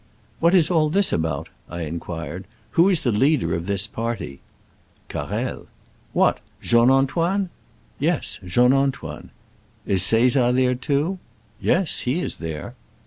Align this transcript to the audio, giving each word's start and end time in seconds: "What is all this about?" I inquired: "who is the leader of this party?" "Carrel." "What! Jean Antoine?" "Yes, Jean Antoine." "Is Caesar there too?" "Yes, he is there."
"What 0.39 0.55
is 0.55 0.71
all 0.71 0.89
this 0.89 1.13
about?" 1.13 1.49
I 1.69 1.81
inquired: 1.81 2.45
"who 2.71 2.89
is 2.89 3.01
the 3.01 3.11
leader 3.11 3.53
of 3.53 3.67
this 3.67 3.85
party?" 3.85 4.39
"Carrel." 5.09 5.67
"What! 6.11 6.39
Jean 6.59 6.89
Antoine?" 6.89 7.51
"Yes, 8.09 8.39
Jean 8.43 8.73
Antoine." 8.73 9.29
"Is 9.85 10.01
Caesar 10.07 10.51
there 10.53 10.73
too?" 10.73 11.19
"Yes, 11.59 11.99
he 11.99 12.19
is 12.19 12.37
there." 12.37 12.73